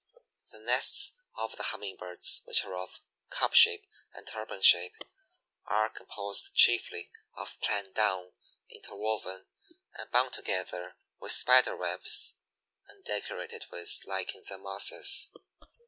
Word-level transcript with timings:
The 0.51 0.57
nests 0.59 1.13
of 1.37 1.57
the 1.57 1.63
Humming 1.69 1.95
birds 1.95 2.41
are 2.63 2.75
of 2.75 3.01
cup 3.29 3.53
shape 3.53 3.85
and 4.11 4.25
turban 4.25 4.63
shape, 4.63 4.95
are 5.67 5.91
composed 5.91 6.55
chiefly 6.55 7.11
of 7.37 7.59
plant 7.59 7.93
down, 7.93 8.33
interwoven 8.67 9.45
and 9.93 10.09
bound 10.09 10.33
together 10.33 10.95
with 11.19 11.33
Spider 11.33 11.75
webs, 11.77 12.33
and 12.87 13.03
decorated 13.03 13.67
with 13.71 14.01
lichens 14.07 14.49
and 14.49 14.63
mosses. 14.63 15.29